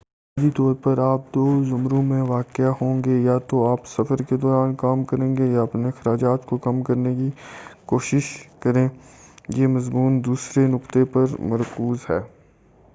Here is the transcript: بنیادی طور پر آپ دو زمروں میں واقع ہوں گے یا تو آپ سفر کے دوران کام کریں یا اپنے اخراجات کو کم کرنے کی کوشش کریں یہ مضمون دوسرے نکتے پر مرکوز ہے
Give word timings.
بنیادی 0.37 0.51
طور 0.57 0.73
پر 0.75 0.97
آپ 1.01 1.25
دو 1.33 1.41
زمروں 1.63 2.01
میں 2.03 2.21
واقع 2.27 2.69
ہوں 2.81 3.01
گے 3.03 3.17
یا 3.19 3.37
تو 3.47 3.65
آپ 3.67 3.85
سفر 3.87 4.21
کے 4.29 4.37
دوران 4.37 4.73
کام 4.75 5.03
کریں 5.03 5.27
یا 5.45 5.61
اپنے 5.61 5.87
اخراجات 5.87 6.45
کو 6.45 6.57
کم 6.57 6.81
کرنے 6.83 7.13
کی 7.15 7.29
کوشش 7.85 8.31
کریں 8.59 8.87
یہ 9.55 9.67
مضمون 9.67 10.23
دوسرے 10.25 10.65
نکتے 10.67 11.03
پر 11.13 11.39
مرکوز 11.51 12.09
ہے 12.09 12.19